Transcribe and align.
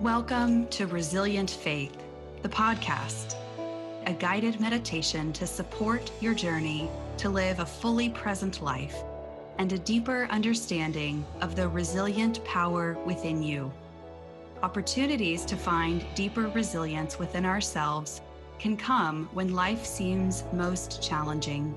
Welcome 0.00 0.68
to 0.68 0.86
Resilient 0.86 1.50
Faith, 1.50 2.04
the 2.42 2.48
podcast, 2.48 3.34
a 4.06 4.12
guided 4.12 4.60
meditation 4.60 5.32
to 5.32 5.44
support 5.44 6.12
your 6.20 6.34
journey 6.34 6.88
to 7.16 7.28
live 7.28 7.58
a 7.58 7.66
fully 7.66 8.08
present 8.08 8.62
life 8.62 8.94
and 9.58 9.72
a 9.72 9.78
deeper 9.78 10.28
understanding 10.30 11.26
of 11.40 11.56
the 11.56 11.66
resilient 11.66 12.44
power 12.44 12.96
within 13.06 13.42
you. 13.42 13.72
Opportunities 14.62 15.44
to 15.46 15.56
find 15.56 16.06
deeper 16.14 16.46
resilience 16.46 17.18
within 17.18 17.44
ourselves 17.44 18.20
can 18.60 18.76
come 18.76 19.28
when 19.32 19.52
life 19.52 19.84
seems 19.84 20.44
most 20.52 21.02
challenging. 21.02 21.74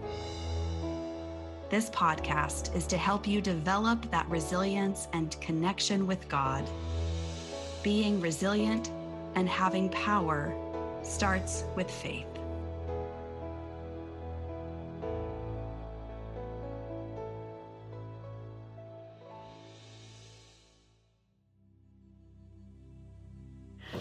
This 1.72 1.90
podcast 1.90 2.76
is 2.76 2.86
to 2.86 3.00
help 3.00 3.28
you 3.28 3.42
develop 3.42 4.12
that 4.12 4.30
resilience 4.30 5.08
and 5.12 5.42
connection 5.42 6.06
with 6.06 6.30
God. 6.30 6.70
Being 7.84 8.22
resilient 8.22 8.92
and 9.34 9.50
having 9.50 9.90
power 9.90 10.54
starts 11.02 11.64
with 11.76 11.90
faith. 11.90 12.28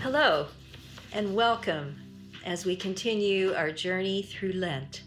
Hello, 0.01 0.49
and 1.15 1.35
welcome 1.35 1.97
as 2.45 2.67
we 2.67 2.77
continue 2.77 3.55
our 3.55 3.71
journey 3.71 4.23
through 4.25 4.53
Lent. 4.53 5.05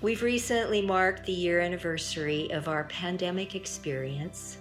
We've 0.00 0.22
recently 0.22 0.80
marked 0.80 1.26
the 1.26 1.32
year 1.32 1.58
anniversary 1.58 2.52
of 2.52 2.68
our 2.68 2.84
pandemic 2.84 3.56
experience. 3.56 4.58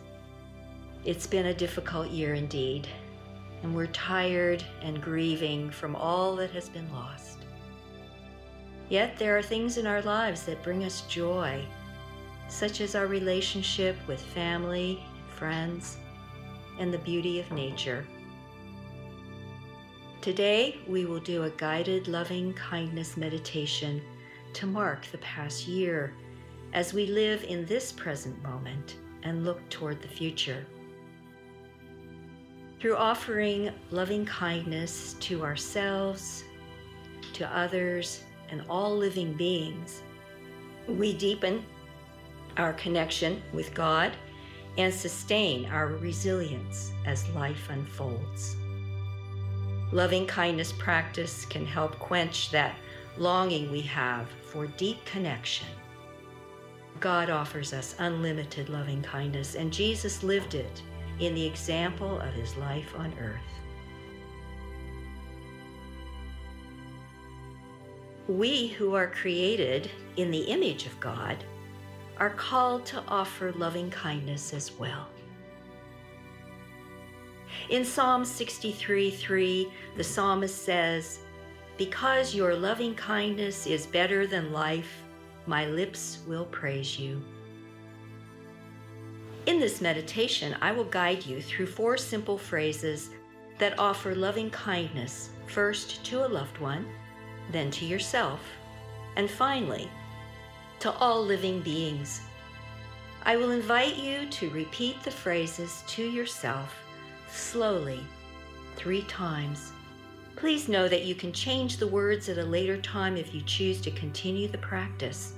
It's 1.05 1.27
been 1.27 1.45
a 1.45 1.53
difficult 1.53 2.09
year 2.09 2.33
indeed, 2.33 2.87
and 3.61 3.75
we're 3.75 3.85
tired 3.85 4.65
and 4.81 4.99
grieving 4.99 5.69
from 5.69 5.95
all 5.95 6.35
that 6.37 6.49
has 6.49 6.67
been 6.67 6.91
lost. 6.91 7.45
Yet 8.89 9.15
there 9.19 9.37
are 9.37 9.43
things 9.43 9.77
in 9.77 9.85
our 9.85 10.01
lives 10.01 10.47
that 10.47 10.63
bring 10.63 10.83
us 10.83 11.01
joy, 11.01 11.63
such 12.47 12.81
as 12.81 12.95
our 12.95 13.05
relationship 13.05 13.95
with 14.07 14.19
family, 14.19 14.99
friends, 15.29 15.97
and 16.79 16.91
the 16.91 16.97
beauty 16.97 17.39
of 17.39 17.51
nature. 17.51 18.03
Today, 20.21 20.79
we 20.87 21.05
will 21.05 21.19
do 21.19 21.43
a 21.43 21.51
guided 21.51 22.07
loving 22.07 22.51
kindness 22.55 23.15
meditation 23.15 24.01
to 24.53 24.65
mark 24.65 25.05
the 25.11 25.19
past 25.19 25.67
year 25.67 26.15
as 26.73 26.95
we 26.95 27.05
live 27.05 27.43
in 27.43 27.63
this 27.67 27.91
present 27.91 28.41
moment 28.41 28.95
and 29.21 29.45
look 29.45 29.69
toward 29.69 30.01
the 30.01 30.07
future. 30.07 30.65
Through 32.85 32.97
offering 32.97 33.71
loving 33.89 34.27
kindness 34.27 35.15
to 35.21 35.41
ourselves, 35.41 36.43
to 37.33 37.47
others, 37.47 38.21
and 38.51 38.61
all 38.69 38.95
living 38.95 39.33
beings, 39.33 40.03
we 40.87 41.11
deepen 41.11 41.65
our 42.57 42.73
connection 42.73 43.41
with 43.53 43.73
God 43.73 44.15
and 44.77 44.93
sustain 44.93 45.65
our 45.65 45.87
resilience 45.87 46.91
as 47.07 47.27
life 47.29 47.71
unfolds. 47.71 48.55
Loving 49.91 50.27
kindness 50.27 50.71
practice 50.71 51.43
can 51.43 51.65
help 51.65 51.97
quench 51.97 52.51
that 52.51 52.75
longing 53.17 53.71
we 53.71 53.81
have 53.81 54.29
for 54.43 54.67
deep 54.67 55.03
connection. 55.05 55.65
God 56.99 57.31
offers 57.31 57.73
us 57.73 57.95
unlimited 57.97 58.69
loving 58.69 59.01
kindness, 59.01 59.55
and 59.55 59.73
Jesus 59.73 60.21
lived 60.21 60.53
it 60.53 60.83
in 61.19 61.33
the 61.33 61.45
example 61.45 62.19
of 62.19 62.33
his 62.33 62.55
life 62.57 62.93
on 62.97 63.13
earth. 63.19 63.39
We 68.27 68.67
who 68.67 68.95
are 68.95 69.07
created 69.07 69.89
in 70.17 70.31
the 70.31 70.41
image 70.41 70.85
of 70.85 70.99
God 70.99 71.37
are 72.17 72.31
called 72.31 72.85
to 72.87 73.03
offer 73.07 73.51
loving 73.53 73.89
kindness 73.91 74.53
as 74.53 74.71
well. 74.71 75.07
In 77.69 77.85
Psalm 77.85 78.25
63 78.25 79.11
3, 79.11 79.71
the 79.95 80.03
psalmist 80.03 80.63
says, 80.63 81.19
because 81.77 82.33
your 82.33 82.55
loving 82.55 82.95
kindness 82.95 83.67
is 83.67 83.85
better 83.85 84.25
than 84.25 84.53
life, 84.53 85.03
my 85.45 85.67
lips 85.67 86.19
will 86.25 86.45
praise 86.45 86.97
you. 86.97 87.21
In 89.45 89.59
this 89.59 89.81
meditation, 89.81 90.55
I 90.61 90.71
will 90.71 90.85
guide 90.85 91.25
you 91.25 91.41
through 91.41 91.67
four 91.67 91.97
simple 91.97 92.37
phrases 92.37 93.09
that 93.57 93.77
offer 93.79 94.15
loving 94.15 94.49
kindness 94.49 95.29
first 95.47 96.03
to 96.05 96.25
a 96.25 96.27
loved 96.27 96.57
one, 96.57 96.85
then 97.51 97.69
to 97.71 97.85
yourself, 97.85 98.39
and 99.15 99.29
finally, 99.29 99.89
to 100.79 100.91
all 100.93 101.23
living 101.23 101.61
beings. 101.61 102.21
I 103.23 103.37
will 103.37 103.51
invite 103.51 103.97
you 103.97 104.27
to 104.29 104.49
repeat 104.49 105.01
the 105.03 105.11
phrases 105.11 105.83
to 105.87 106.03
yourself 106.03 106.75
slowly 107.27 107.99
three 108.75 109.03
times 109.03 109.71
Please 110.35 110.67
know 110.67 110.89
that 110.89 111.05
you 111.05 111.15
can 111.15 111.31
change 111.31 111.77
the 111.77 111.87
words 111.87 112.27
at 112.27 112.37
a 112.37 112.43
later 112.43 112.77
time 112.81 113.15
if 113.15 113.33
you 113.33 113.41
choose 113.41 113.79
to 113.81 113.91
continue 113.91 114.49
the 114.49 114.57
practice. 114.57 115.33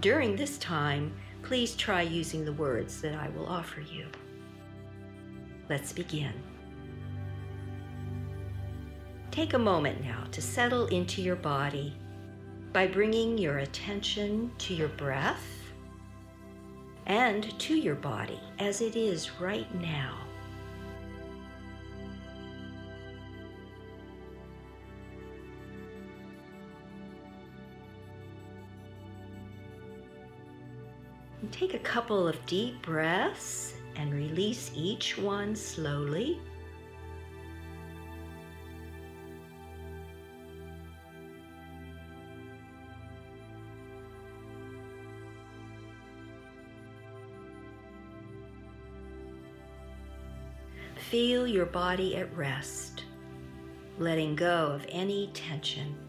During 0.00 0.34
this 0.34 0.58
time, 0.58 1.12
please 1.46 1.76
try 1.76 2.02
using 2.02 2.44
the 2.44 2.52
words 2.54 3.00
that 3.00 3.14
I 3.14 3.28
will 3.28 3.46
offer 3.46 3.80
you. 3.80 4.06
Let's 5.68 5.92
begin. 5.92 6.32
Take 9.30 9.54
a 9.54 9.58
moment 9.58 10.02
now 10.02 10.24
to 10.32 10.42
settle 10.42 10.88
into 10.88 11.22
your 11.22 11.36
body 11.36 11.94
by 12.72 12.88
bringing 12.88 13.38
your 13.38 13.58
attention 13.58 14.50
to 14.58 14.74
your 14.74 14.88
breath 14.88 15.46
and 17.06 17.56
to 17.60 17.76
your 17.76 17.94
body 17.94 18.40
as 18.58 18.80
it 18.80 18.96
is 18.96 19.30
right 19.40 19.72
now. 19.76 20.25
Take 31.58 31.72
a 31.72 31.78
couple 31.78 32.28
of 32.28 32.44
deep 32.44 32.82
breaths 32.82 33.72
and 33.96 34.12
release 34.12 34.70
each 34.74 35.16
one 35.16 35.56
slowly. 35.56 36.38
Feel 51.10 51.46
your 51.46 51.64
body 51.64 52.16
at 52.16 52.36
rest, 52.36 53.04
letting 53.98 54.36
go 54.36 54.66
of 54.66 54.84
any 54.90 55.30
tension. 55.32 56.05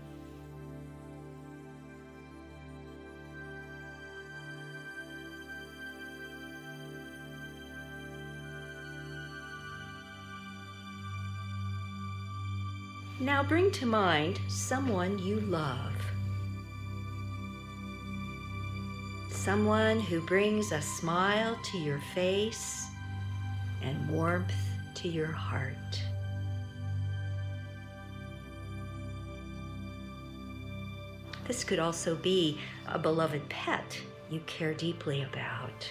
Now 13.20 13.42
bring 13.42 13.72
to 13.72 13.88
mind 13.88 14.40
someone 14.48 15.18
you 15.18 15.40
love. 15.40 15.96
Someone 19.32 20.00
who 20.00 20.22
brings 20.22 20.72
a 20.72 20.80
smile 20.80 21.58
to 21.72 21.80
your 21.80 22.00
face 22.14 22.86
and 23.82 24.08
warmth 24.08 24.54
to 24.96 25.08
your 25.08 25.32
heart. 25.32 25.74
This 31.48 31.64
could 31.64 31.80
also 31.80 32.16
be 32.16 32.60
a 32.88 33.00
beloved 33.00 33.50
pet 33.50 34.00
you 34.30 34.42
care 34.42 34.76
deeply 34.76 35.24
about. 35.24 35.90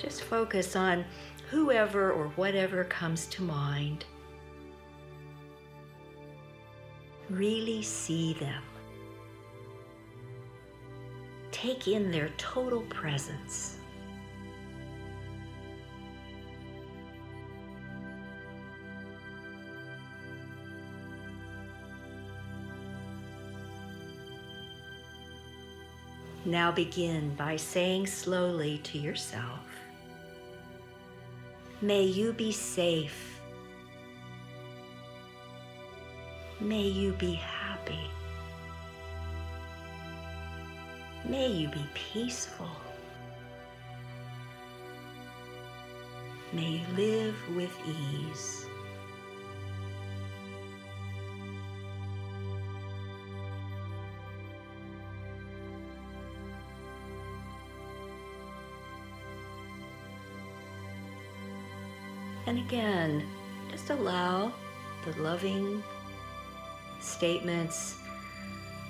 Just 0.00 0.22
focus 0.22 0.76
on 0.76 1.04
whoever 1.50 2.10
or 2.10 2.28
whatever 2.28 2.84
comes 2.84 3.26
to 3.26 3.42
mind. 3.42 4.06
Really 7.28 7.82
see 7.82 8.32
them. 8.34 8.62
Take 11.52 11.86
in 11.86 12.10
their 12.10 12.30
total 12.38 12.80
presence. 12.82 13.76
Now 26.46 26.72
begin 26.72 27.34
by 27.34 27.56
saying 27.56 28.06
slowly 28.06 28.78
to 28.78 28.98
yourself, 28.98 29.60
May 31.82 32.02
you 32.02 32.34
be 32.34 32.52
safe. 32.52 33.40
May 36.60 36.82
you 36.82 37.12
be 37.12 37.32
happy. 37.32 38.10
May 41.26 41.48
you 41.48 41.68
be 41.68 41.82
peaceful. 41.94 42.68
May 46.52 46.82
you 46.82 46.96
live 46.96 47.36
with 47.56 47.74
ease. 47.86 48.69
And 62.50 62.58
again, 62.58 63.22
just 63.70 63.90
allow 63.90 64.52
the 65.04 65.22
loving 65.22 65.84
statements 66.98 67.94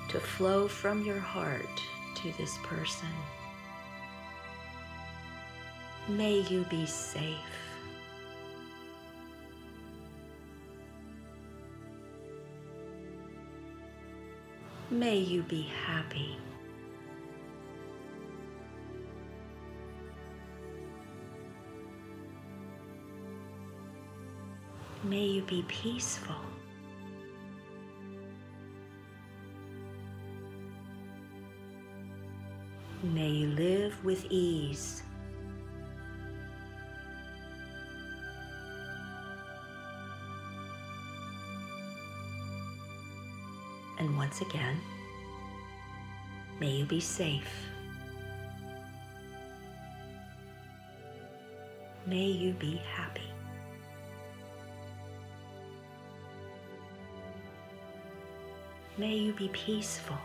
to 0.08 0.18
flow 0.18 0.66
from 0.66 1.04
your 1.04 1.18
heart 1.18 1.68
to 2.14 2.32
this 2.38 2.56
person. 2.62 3.10
May 6.08 6.38
you 6.48 6.64
be 6.70 6.86
safe. 6.86 7.36
May 14.90 15.18
you 15.18 15.42
be 15.42 15.68
happy. 15.84 16.38
May 25.02 25.24
you 25.24 25.42
be 25.42 25.64
peaceful. 25.66 26.36
May 33.02 33.30
you 33.30 33.48
live 33.48 34.04
with 34.04 34.26
ease. 34.28 35.02
And 43.98 44.16
once 44.18 44.42
again, 44.42 44.76
may 46.60 46.70
you 46.72 46.84
be 46.84 47.00
safe. 47.00 47.50
May 52.06 52.26
you 52.26 52.52
be 52.52 52.76
happy. 52.94 53.22
May 59.00 59.16
you 59.16 59.32
be 59.32 59.48
peaceful. 59.48 60.18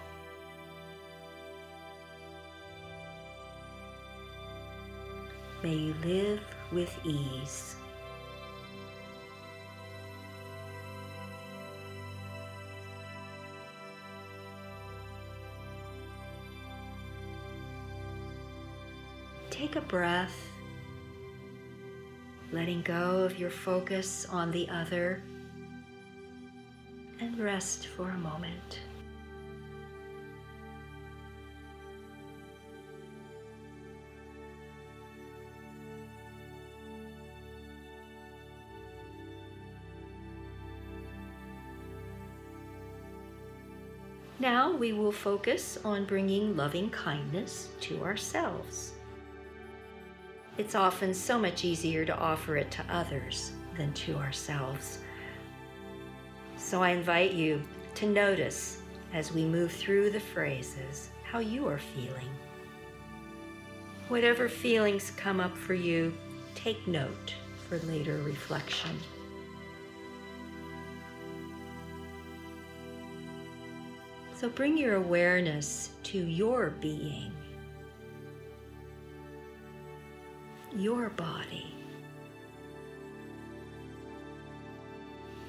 May 5.64 5.76
you 5.76 5.96
live 6.04 6.42
with 6.74 6.94
ease. 7.06 7.78
Take 19.50 19.78
a 19.78 19.82
breath, 19.82 20.36
letting 22.52 22.82
go 22.82 23.20
of 23.20 23.40
your 23.40 23.50
focus 23.50 24.28
on 24.30 24.52
the 24.52 24.68
other, 24.68 25.24
rest 27.38 27.88
for 27.88 28.10
a 28.10 28.18
moment. 28.18 28.80
Now 44.40 44.76
we 44.76 44.92
will 44.92 45.12
focus 45.12 45.80
on 45.84 46.06
bringing 46.06 46.56
loving 46.56 46.90
kindness 46.90 47.70
to 47.82 48.04
ourselves. 48.04 48.92
It's 50.58 50.76
often 50.76 51.14
so 51.14 51.40
much 51.40 51.66
easier 51.66 52.06
to 52.06 52.16
offer 52.16 52.58
it 52.58 52.70
to 52.72 52.86
others 52.90 53.54
than 53.78 53.92
to 53.94 54.16
ourselves. 54.18 55.00
So 56.58 56.82
I 56.82 56.90
invite 56.90 57.34
you 57.34 57.62
to 57.96 58.08
notice 58.08 58.80
as 59.14 59.32
we 59.32 59.46
move 59.46 59.72
through 59.72 60.10
the 60.10 60.20
phrases 60.20 61.10
how 61.24 61.40
you 61.40 61.68
are 61.68 61.80
feeling. 61.80 62.30
Whatever 64.08 64.48
feelings 64.50 65.12
come 65.18 65.40
up 65.40 65.56
for 65.58 65.74
you, 65.74 66.14
take 66.54 66.88
note 66.88 67.34
for 67.68 67.80
later 67.80 68.18
reflection. 68.24 68.98
So 74.36 74.50
bring 74.50 74.78
your 74.78 74.96
awareness 74.96 75.90
to 76.04 76.20
your 76.20 76.72
being, 76.82 77.32
your 80.76 81.10
body, 81.12 81.75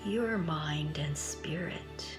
your 0.06 0.38
mind 0.38 0.98
and 0.98 1.16
spirit, 1.18 2.18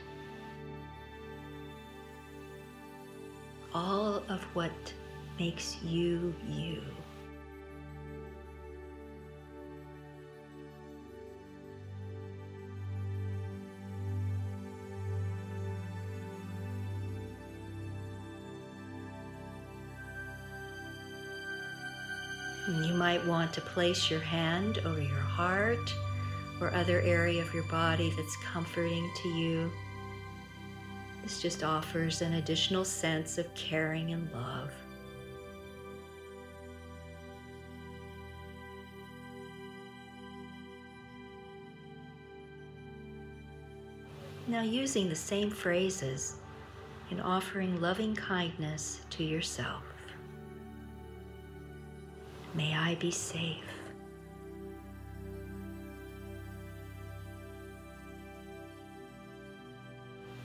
all 3.73 4.21
of 4.27 4.43
what 4.53 4.71
makes 5.39 5.77
you 5.81 6.35
you. 6.49 6.81
You 22.83 22.93
might 22.95 23.25
want 23.25 23.53
to 23.53 23.61
place 23.61 24.11
your 24.11 24.19
hand 24.19 24.79
over 24.79 24.99
your 24.99 25.15
heart 25.15 25.93
or 26.59 26.73
other 26.73 27.01
area 27.01 27.41
of 27.41 27.53
your 27.53 27.63
body 27.63 28.13
that's 28.15 28.35
comforting 28.37 29.09
to 29.21 29.29
you. 29.29 29.71
This 31.23 31.41
just 31.41 31.63
offers 31.63 32.21
an 32.21 32.33
additional 32.33 32.85
sense 32.85 33.37
of 33.37 33.53
caring 33.53 34.11
and 34.11 34.31
love. 34.33 34.71
Now, 44.47 44.61
using 44.61 45.09
the 45.09 45.15
same 45.15 45.49
phrases 45.49 46.35
in 47.11 47.19
offering 47.19 47.81
loving 47.81 48.15
kindness 48.15 49.01
to 49.09 49.23
yourself. 49.23 49.83
May 52.53 52.73
I 52.73 52.95
be 52.95 53.11
safe. 53.11 53.76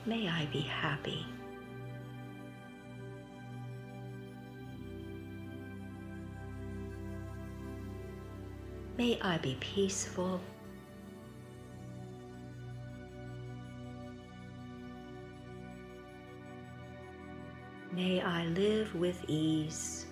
May 0.05 0.27
I 0.27 0.45
be 0.51 0.59
happy. 0.59 1.25
May 8.97 9.17
I 9.21 9.37
be 9.37 9.55
peaceful. 9.61 10.41
May 17.93 18.21
I 18.21 18.45
live 18.47 18.93
with 18.95 19.23
ease. 19.27 20.05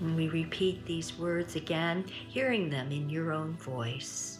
We 0.00 0.28
repeat 0.28 0.86
these 0.86 1.18
words 1.18 1.56
again, 1.56 2.06
hearing 2.28 2.70
them 2.70 2.90
in 2.90 3.10
your 3.10 3.32
own 3.32 3.52
voice. 3.58 4.38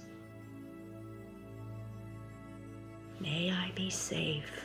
May 3.21 3.53
I 3.53 3.71
be 3.75 3.91
safe. 3.91 4.65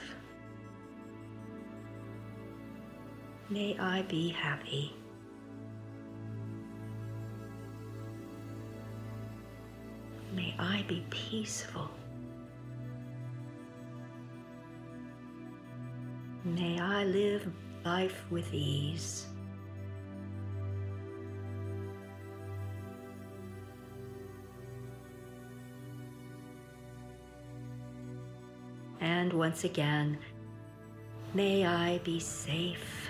May 3.50 3.78
I 3.78 4.04
be 4.04 4.30
happy. 4.30 4.96
May 10.34 10.56
I 10.58 10.86
be 10.88 11.06
peaceful. 11.10 11.90
May 16.46 16.80
I 16.80 17.04
live 17.04 17.52
life 17.84 18.24
with 18.30 18.54
ease. 18.54 19.28
And 29.06 29.32
once 29.34 29.66
again, 29.66 30.18
may 31.36 31.64
I 31.64 32.00
be 32.00 32.20
safe. 32.20 33.08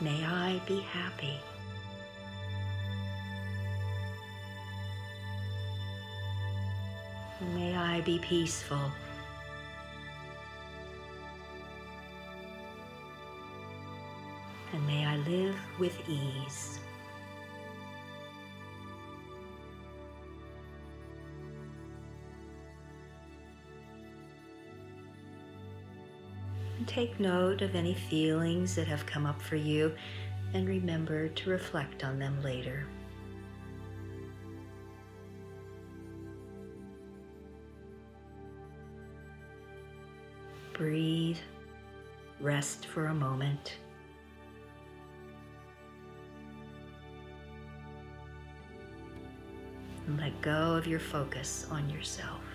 May 0.00 0.24
I 0.24 0.58
be 0.66 0.80
happy. 0.80 1.38
May 7.54 7.76
I 7.76 8.00
be 8.00 8.18
peaceful. 8.20 8.90
And 14.72 14.86
may 14.86 15.04
I 15.04 15.18
live 15.18 15.56
with 15.78 15.94
ease. 16.08 16.78
Take 26.94 27.18
note 27.18 27.60
of 27.60 27.74
any 27.74 27.92
feelings 27.92 28.76
that 28.76 28.86
have 28.86 29.04
come 29.04 29.26
up 29.26 29.42
for 29.42 29.56
you 29.56 29.92
and 30.52 30.68
remember 30.68 31.26
to 31.26 31.50
reflect 31.50 32.04
on 32.04 32.20
them 32.20 32.40
later. 32.40 32.86
Breathe, 40.72 41.38
rest 42.40 42.86
for 42.86 43.06
a 43.06 43.14
moment. 43.14 43.74
And 50.06 50.20
let 50.20 50.40
go 50.42 50.76
of 50.76 50.86
your 50.86 51.00
focus 51.00 51.66
on 51.72 51.90
yourself. 51.90 52.53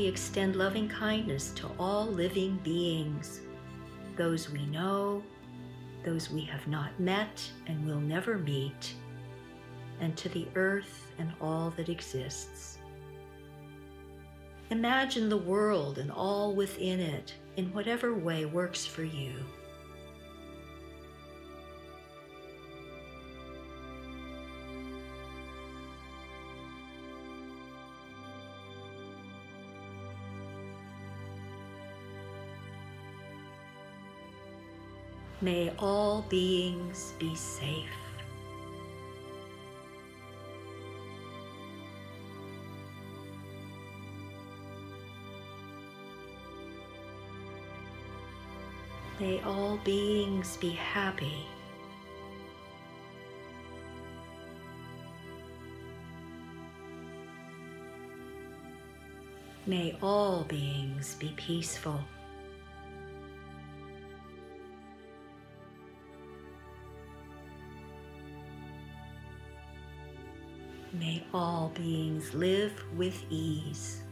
We 0.00 0.06
extend 0.06 0.56
loving 0.56 0.88
kindness 0.88 1.50
to 1.50 1.68
all 1.78 2.06
living 2.06 2.58
beings, 2.64 3.42
those 4.16 4.48
we 4.48 4.64
know, 4.64 5.22
those 6.06 6.30
we 6.30 6.40
have 6.40 6.66
not 6.66 6.98
met 6.98 7.46
and 7.66 7.86
will 7.86 8.00
never 8.00 8.38
meet, 8.38 8.94
and 10.00 10.16
to 10.16 10.30
the 10.30 10.48
earth 10.54 11.12
and 11.18 11.30
all 11.38 11.68
that 11.76 11.90
exists. 11.90 12.78
Imagine 14.70 15.28
the 15.28 15.36
world 15.36 15.98
and 15.98 16.10
all 16.10 16.54
within 16.54 16.98
it 16.98 17.34
in 17.58 17.70
whatever 17.74 18.14
way 18.14 18.46
works 18.46 18.86
for 18.86 19.04
you. 19.04 19.34
May 35.42 35.72
all 35.78 36.20
beings 36.28 37.14
be 37.18 37.34
safe. 37.34 37.88
May 49.18 49.40
all 49.42 49.78
beings 49.82 50.58
be 50.58 50.70
happy. 50.70 51.46
May 59.66 59.96
all 60.02 60.44
beings 60.44 61.14
be 61.14 61.32
peaceful. 61.36 62.00
All 71.32 71.72
beings 71.74 72.34
live 72.34 72.72
with 72.96 73.24
ease. 73.30 74.02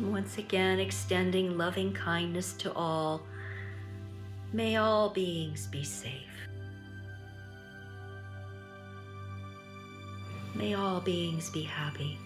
Once 0.00 0.38
again, 0.38 0.78
extending 0.78 1.56
loving 1.56 1.92
kindness 1.92 2.52
to 2.54 2.72
all. 2.74 3.22
May 4.52 4.76
all 4.76 5.10
beings 5.10 5.66
be 5.66 5.84
safe. 5.84 6.12
May 10.54 10.74
all 10.74 11.00
beings 11.00 11.50
be 11.50 11.62
happy. 11.62 12.18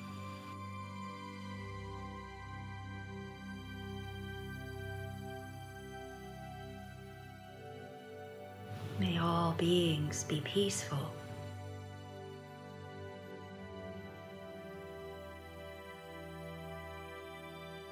May 9.00 9.16
all 9.18 9.54
beings 9.56 10.24
be 10.24 10.42
peaceful. 10.42 10.98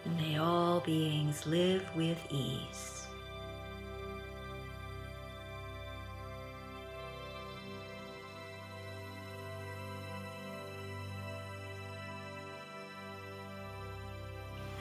And 0.05 0.17
may 0.19 0.37
all 0.37 0.81
beings 0.81 1.47
live 1.47 1.83
with 1.97 2.19
ease. 2.29 3.07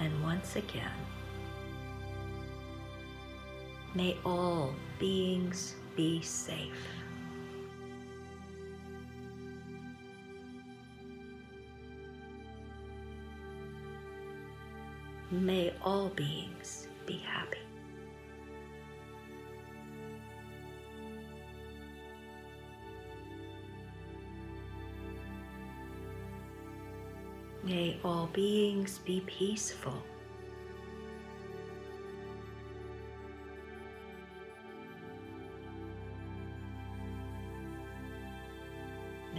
And 0.01 0.21
once 0.21 0.57
again, 0.57 0.91
may 3.95 4.17
all 4.25 4.73
beings 4.99 5.75
be 5.97 6.21
safe. 6.21 6.87
May 15.31 15.73
all 15.81 16.09
beings 16.09 16.87
be 17.07 17.17
happy. 17.17 17.57
May 27.63 27.97
all 28.03 28.29
beings 28.31 28.99
be 28.99 29.21
peaceful. 29.25 30.03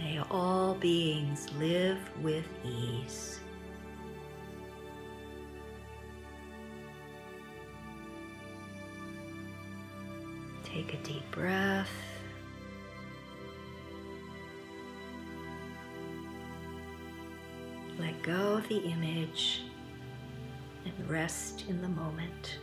May 0.01 0.17
all 0.31 0.75
beings 0.75 1.47
live 1.59 1.99
with 2.21 2.45
ease. 2.63 3.41
Take 10.63 10.93
a 10.93 10.97
deep 11.03 11.29
breath. 11.31 11.89
Let 17.99 18.23
go 18.23 18.53
of 18.53 18.69
the 18.69 18.77
image 18.77 19.63
and 20.85 21.09
rest 21.09 21.65
in 21.67 21.81
the 21.81 21.89
moment. 21.89 22.59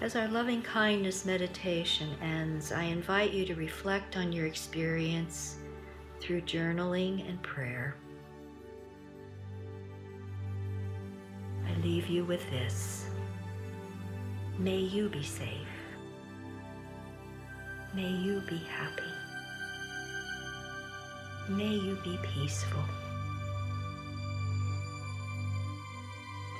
As 0.00 0.14
our 0.14 0.28
loving 0.28 0.62
kindness 0.62 1.24
meditation 1.24 2.08
ends, 2.22 2.70
I 2.70 2.84
invite 2.84 3.32
you 3.32 3.44
to 3.46 3.56
reflect 3.56 4.16
on 4.16 4.32
your 4.32 4.46
experience 4.46 5.56
through 6.20 6.42
journaling 6.42 7.28
and 7.28 7.42
prayer. 7.42 7.96
I 11.66 11.80
leave 11.80 12.06
you 12.06 12.24
with 12.24 12.48
this. 12.48 13.06
May 14.56 14.78
you 14.78 15.08
be 15.08 15.24
safe. 15.24 15.48
May 17.92 18.08
you 18.08 18.40
be 18.48 18.58
happy. 18.58 19.02
May 21.48 21.74
you 21.74 21.98
be 22.04 22.16
peaceful. 22.34 22.84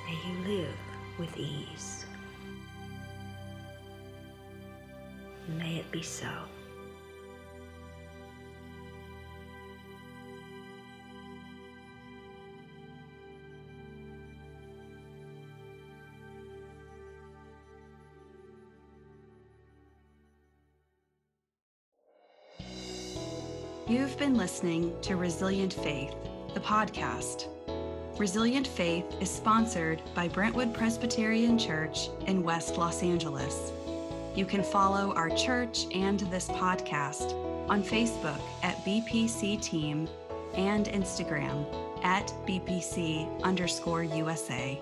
May 0.05 0.17
you 0.27 0.57
live 0.57 0.75
with 1.17 1.37
ease. 1.37 2.05
May 5.57 5.77
it 5.77 5.91
be 5.91 6.01
so. 6.01 6.27
You've 23.87 24.19
been 24.19 24.37
listening 24.37 24.93
to 25.01 25.15
Resilient 25.15 25.73
Faith, 25.73 26.13
the 26.53 26.59
podcast. 26.59 27.47
Resilient 28.19 28.67
Faith 28.67 29.05
is 29.19 29.31
sponsored 29.31 29.99
by 30.13 30.27
Brentwood 30.27 30.75
Presbyterian 30.75 31.57
Church 31.57 32.09
in 32.27 32.43
West 32.43 32.77
Los 32.77 33.01
Angeles. 33.01 33.71
You 34.35 34.45
can 34.45 34.63
follow 34.63 35.13
our 35.13 35.29
church 35.29 35.85
and 35.93 36.19
this 36.21 36.47
podcast 36.47 37.33
on 37.69 37.83
Facebook 37.83 38.39
at 38.63 38.77
BPC 38.85 39.61
Team 39.61 40.07
and 40.55 40.85
Instagram 40.87 41.65
at 42.03 42.33
BPC 42.47 43.41
underscore 43.43 44.03
USA. 44.03 44.79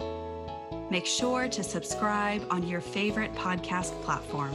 Make 0.90 1.06
sure 1.06 1.48
to 1.50 1.64
subscribe 1.64 2.46
on 2.50 2.68
your 2.68 2.82
favorite 2.82 3.34
podcast 3.34 4.00
platform. 4.04 4.54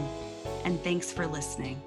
And 0.65 0.83
thanks 0.83 1.13
for 1.13 1.27
listening. 1.27 1.81